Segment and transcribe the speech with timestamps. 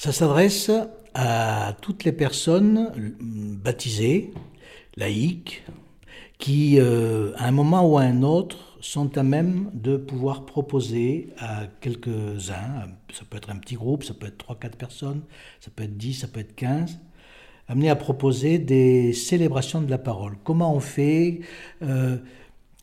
[0.00, 0.70] Ça s'adresse
[1.12, 4.32] à toutes les personnes baptisées,
[4.96, 5.62] laïques,
[6.38, 11.34] qui, euh, à un moment ou à un autre, sont à même de pouvoir proposer
[11.38, 15.20] à quelques-uns, ça peut être un petit groupe, ça peut être 3-4 personnes,
[15.60, 16.98] ça peut être 10, ça peut être 15,
[17.68, 20.38] amener à proposer des célébrations de la parole.
[20.44, 21.40] Comment on fait
[21.82, 22.16] euh,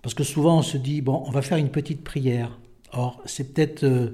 [0.03, 2.59] Parce que souvent on se dit, bon, on va faire une petite prière.
[2.93, 4.11] Or, c'est peut-être euh,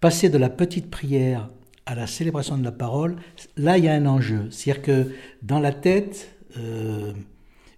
[0.00, 1.48] passer de la petite prière
[1.86, 3.16] à la célébration de la parole,
[3.56, 4.48] là il y a un enjeu.
[4.50, 5.12] C'est-à-dire que
[5.42, 7.12] dans la tête, euh,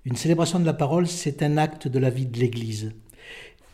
[0.04, 2.92] une célébration de la parole, c'est un acte de la vie de l'Église.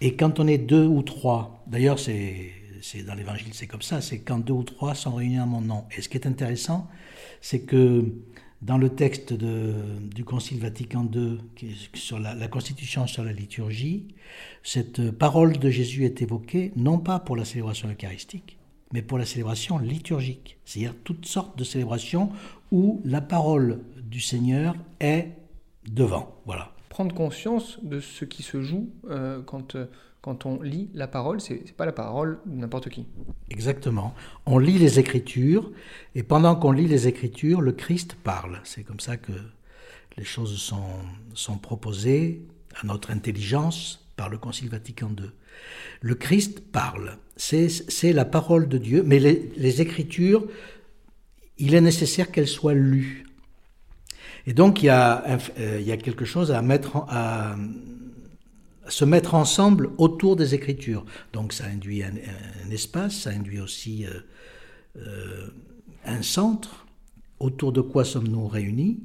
[0.00, 2.52] Et quand on est deux ou trois, d'ailleurs c'est,
[3.06, 5.84] dans l'Évangile c'est comme ça, c'est quand deux ou trois sont réunis en mon nom.
[5.96, 6.88] Et ce qui est intéressant,
[7.40, 8.04] c'est que
[8.62, 11.38] dans le texte du Concile Vatican II,
[11.94, 14.08] sur la, la, Constitution sur la liturgie,
[14.62, 18.58] cette parole de Jésus est évoquée non pas pour la célébration eucharistique,
[18.92, 22.30] mais pour la célébration liturgique, c'est-à-dire toutes sortes de célébrations
[22.72, 25.32] où la parole du Seigneur est
[25.88, 26.36] devant.
[26.46, 26.72] Voilà.
[26.88, 29.86] Prendre conscience de ce qui se joue euh, quand, euh,
[30.20, 33.06] quand on lit la parole, c'est n'est pas la parole de n'importe qui.
[33.50, 34.14] Exactement.
[34.46, 35.70] On lit les Écritures,
[36.14, 38.60] et pendant qu'on lit les Écritures, le Christ parle.
[38.64, 39.32] C'est comme ça que
[40.16, 40.90] les choses sont,
[41.34, 42.42] sont proposées
[42.80, 45.30] à notre intelligence par le Concile Vatican II.
[46.00, 50.44] Le Christ parle, c'est la parole de Dieu, mais les, Écritures,
[51.56, 53.24] il est nécessaire qu'elles soient lues.
[54.46, 55.24] Et donc il y a,
[55.58, 57.56] euh, quelque chose à,
[58.88, 61.04] se mettre ensemble autour des Écritures.
[61.32, 64.20] Donc ça induit un, espace, ça induit aussi euh,
[64.96, 65.46] euh,
[66.04, 66.86] un centre.
[67.38, 68.98] Autour de quoi sommes-nous réunis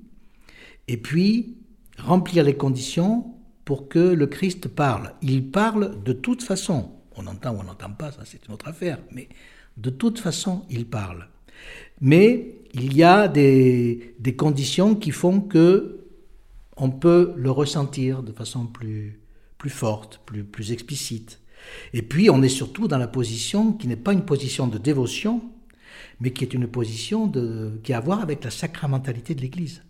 [0.88, 1.56] Et puis
[2.00, 3.33] remplir les conditions
[3.66, 5.14] pour que le Christ parle.
[5.22, 6.92] Il parle de toute façon.
[7.16, 9.30] On entend ou on n'entend pas, ça c'est une autre affaire, mais
[9.78, 11.28] de toute façon, il parle.
[12.02, 16.00] Mais il y a des, conditions qui font que
[16.76, 19.20] on peut le ressentir de façon plus,
[19.58, 21.40] plus forte, plus, plus explicite.
[21.94, 25.42] Et puis, on est surtout dans la position qui n'est pas une position de dévotion,
[26.20, 29.84] mais qui est une position de, qui a à voir avec la sacramentalité de l'Église.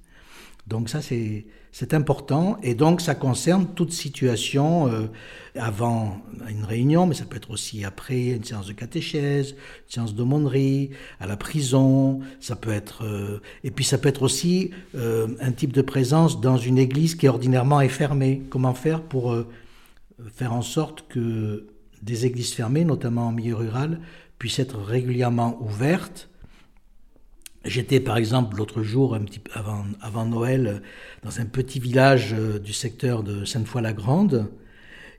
[0.66, 5.07] Donc ça, c'est important et donc ça concerne toute situation euh,
[5.56, 10.16] avant une réunion, mais ça peut être aussi après une séance de catéchèse, une séance
[10.16, 15.28] d'aumônerie, à la prison, ça peut être euh, et puis ça peut être aussi euh,
[15.41, 18.44] un type de présence dans une église qui ordinairement est fermée.
[18.50, 19.35] Comment faire pour
[20.34, 21.68] faire en sorte que
[22.01, 24.00] des églises fermées, notamment en milieu rural,
[24.40, 26.30] puissent être régulièrement ouvertes
[27.74, 30.84] J'étais par exemple l'autre jour, un petit, avant, Noël,
[31.24, 34.52] dans un petit village euh, du secteur de Sainte-Foy-la-Grande,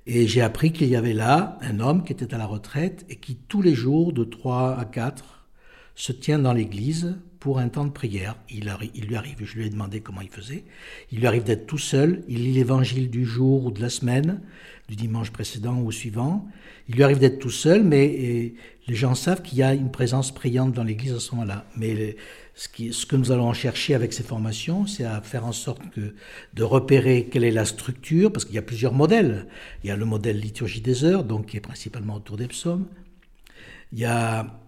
[0.06, 3.16] et j'ai appris qu'il y avait là un homme qui était à la retraite et
[3.16, 5.43] qui tous les jours, de 3 à 4,
[5.94, 8.36] se tient dans l'église pour un temps de prière.
[8.50, 8.70] Il,
[9.06, 10.64] lui arrive, je lui ai demandé comment il faisait,
[11.12, 14.40] il lui arrive d'être tout seul, il lit l'évangile du jour ou de la semaine,
[14.88, 16.48] du dimanche précédent ou suivant,
[16.88, 18.54] il lui arrive d'être tout seul, mais
[18.86, 21.66] les gens savent qu'il y a une présence priante dans l'Église à ce moment-là.
[21.76, 22.16] Mais
[22.54, 26.14] ce, ce, que nous allons chercher avec ces formations, c'est à faire en sorte que,
[26.54, 29.46] de repérer quelle est la structure, parce qu'il y a plusieurs modèles.
[29.82, 32.86] Il y a le modèle liturgie des heures, donc qui est principalement autour des psaumes.
[33.92, 34.63] Il y a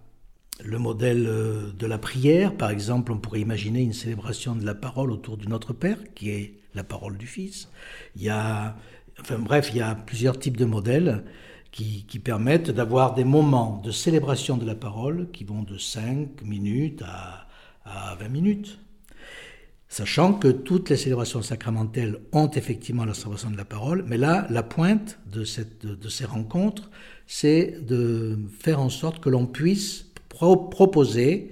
[0.63, 4.75] le modèle euh, de la prière, par exemple, on pourrait imaginer une célébration de la
[4.75, 7.69] parole autour du Notre Père, qui est la parole du Fils.
[8.15, 8.75] Il y a,
[9.19, 11.23] enfin bref, il y a plusieurs types de modèles
[11.71, 17.03] qui, permettent d'avoir des moments de célébration de la parole qui vont de 5 minutes
[17.05, 17.47] à,
[17.85, 18.79] à 20 minutes.
[19.89, 24.45] Sachant que toutes les célébrations sacramentelles ont effectivement la célébration de la parole, mais là,
[24.49, 26.89] la pointe de, ces rencontres,
[27.25, 30.06] c'est de faire en sorte que l'on puisse
[30.69, 31.51] proposer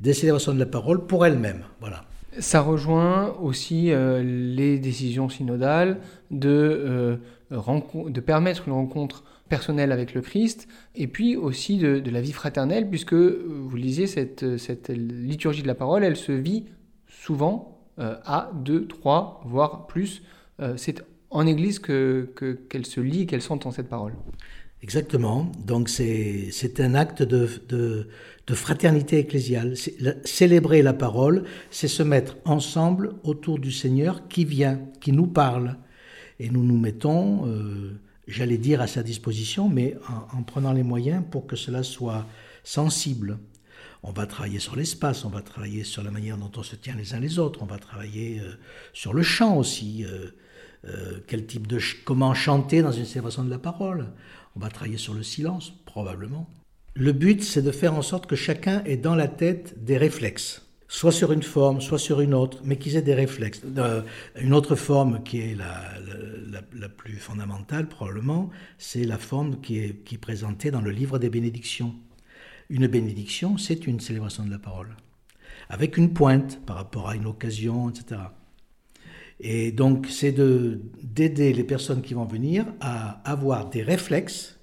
[0.00, 1.64] des célébrations de la parole pour elles-mêmes.
[1.80, 2.04] Voilà.
[2.38, 7.16] Ça rejoint aussi euh, les décisions synodales de, euh,
[7.50, 12.90] de permettre une rencontre personnel avec le Christ, et puis aussi de, la vie fraternelle,
[12.90, 16.64] puisque, euh, vous le disiez, cette, cette, liturgie de la parole, elle se vit
[17.08, 20.22] souvent à deux, trois, voire plus.
[20.76, 24.12] C'est en Église qu'elle que, qu'elle se lit, qu'elle s'entend cette parole.
[24.82, 25.50] Exactement.
[25.64, 29.74] Donc c'est un acte de, de, fraternité ecclésiale.
[30.24, 35.76] célébrer la parole, c'est se mettre ensemble autour du Seigneur qui vient, qui nous parle.
[36.38, 37.46] Et nous nous mettons
[38.26, 39.96] j'allais dire, à sa disposition, mais
[40.32, 42.26] en, prenant les moyens pour que cela soit
[42.64, 43.38] sensible.
[44.02, 46.94] On va travailler sur l'espace, on va travailler sur la manière dont on se tient
[46.96, 48.52] les uns les autres, on va travailler euh,
[48.92, 50.30] sur le chant aussi, euh,
[50.86, 54.06] euh, quel type de comment chanter dans une célébration de la parole?
[54.54, 56.48] On va travailler sur le silence, probablement.
[56.94, 60.66] Le but, c'est de faire en sorte que chacun ait dans la tête des réflexes
[60.88, 63.62] soit sur une forme, soit sur une autre, mais qu'ils aient des réflexes.
[63.76, 64.02] Euh,
[64.40, 70.16] une autre forme qui est la, plus fondamentale, probablement, c'est la forme qui est, qui
[70.16, 71.94] est présentée dans le livre des bénédictions.
[72.68, 74.96] Une bénédiction, c'est une célébration de la parole,
[75.68, 78.20] avec une pointe par rapport à une occasion, etc.
[79.40, 84.56] Et donc, c'est d'aider les personnes qui vont venir à avoir des réflexes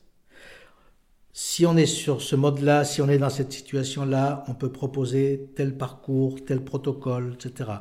[1.35, 5.49] si on est sur ce mode-là, si on est dans cette situation-là, on peut proposer
[5.55, 7.71] tel parcours, tel protocole, etc.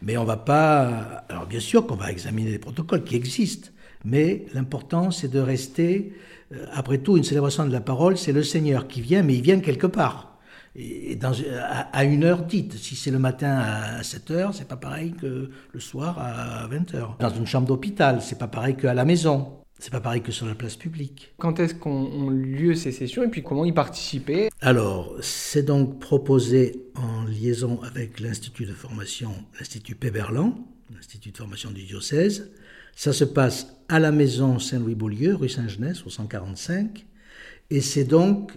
[0.00, 1.24] Mais on va pas.
[1.28, 3.68] Alors bien sûr qu'on va examiner les protocoles qui existent,
[4.04, 6.14] mais l'important c'est de rester.
[6.52, 9.42] Euh, après tout, une célébration de la parole, c'est le Seigneur qui vient, mais il
[9.42, 10.35] vient quelque part.
[10.78, 11.32] Et dans,
[11.92, 12.74] à, une heure dite.
[12.74, 16.94] Si c'est le matin à 7 heures, c'est pas pareil que le soir à 20
[16.94, 17.16] heures.
[17.18, 19.56] Dans une chambre d'hôpital, c'est pas pareil qu'à la maison.
[19.78, 21.34] C'est pas pareil que sur la place publique.
[21.38, 24.48] Quand est-ce qu'on lieu ces sessions et puis comment y participer?
[24.60, 30.56] Alors, c'est donc proposé en liaison avec l'Institut de formation, l'Institut Péberlan,
[30.94, 32.50] l'Institut de formation du diocèse.
[32.94, 37.04] Ça se passe à la maison Saint-Louis-Beaulieu, rue Saint-Genès, au 145.
[37.68, 38.52] Et c'est donc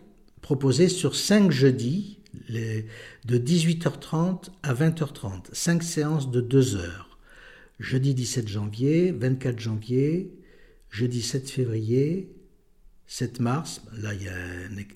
[0.50, 2.18] proposé sur cinq jeudis,
[2.50, 5.44] de 18h30 à 20h30.
[5.54, 7.20] Cinq séances de deux heures.
[7.78, 10.34] Jeudi 17 janvier, 24 janvier,
[10.90, 12.36] jeudi 7 février,
[13.06, 14.34] 7 mars, là il y a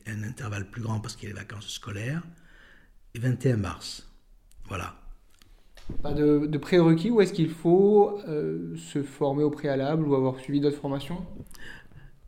[0.08, 2.24] un, intervalle plus grand parce qu'il y a les vacances scolaires,
[3.14, 4.10] et 21 mars.
[4.68, 4.96] Voilà.
[6.02, 10.60] Pas de, prérequis ou est-ce qu'il faut euh, se former au préalable ou avoir suivi
[10.60, 11.28] d'autres formations?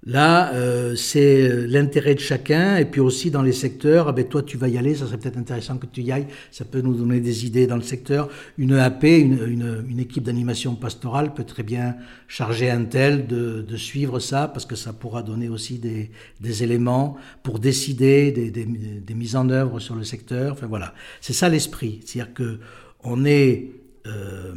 [0.07, 4.23] Là, euh, c'est euh, l'intérêt de chacun, et puis aussi dans les secteurs, ah ben
[4.23, 6.81] toi tu vas y aller, ça serait peut-être intéressant que tu y ailles, ça peut
[6.81, 8.29] nous donner des idées dans le secteur.
[8.59, 11.95] Une AP, une, une, équipe d'animation pastorale peut très bien
[12.27, 16.63] charger un tel de, de, suivre ça, parce que ça pourra donner aussi des, des
[16.63, 20.51] éléments pour décider des, des, des, mises en œuvre sur le secteur.
[20.51, 22.59] Enfin voilà, c'est ça l'esprit, c'est-à-dire que
[23.03, 23.71] on est
[24.05, 24.53] euh,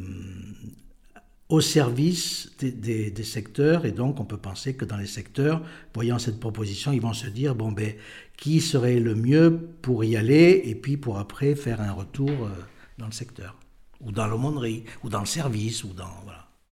[1.49, 5.62] au service des, secteurs et donc on peut penser que dans les secteurs,
[5.95, 7.95] voyant cette proposition, ils vont se dire bon ben
[8.37, 12.50] qui serait le mieux pour y aller et puis pour après faire un retour euh,
[12.99, 13.56] dans le secteur
[14.00, 16.48] ou dans l'aumônerie ou dans le service ou dans voilà.